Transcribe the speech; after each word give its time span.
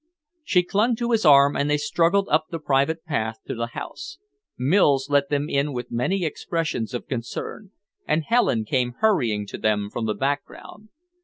She 0.43 0.63
clung 0.63 0.95
to 0.95 1.11
his 1.11 1.25
arm, 1.25 1.55
and 1.55 1.69
they 1.69 1.77
struggled 1.77 2.27
up 2.29 2.47
the 2.49 2.57
private 2.57 3.05
path 3.05 3.37
to 3.45 3.53
the 3.53 3.67
house. 3.67 4.17
Mills 4.57 5.11
let 5.11 5.29
them 5.29 5.47
in 5.47 5.73
with 5.73 5.91
many 5.91 6.25
expressions 6.25 6.95
of 6.95 7.05
concern, 7.07 7.69
and 8.07 8.23
Helen 8.23 8.65
came 8.65 8.95
hurrying 9.01 9.45
to 9.45 9.59
them 9.59 9.91
from 9.91 10.07
the 10.07 10.15
background. 10.15 10.89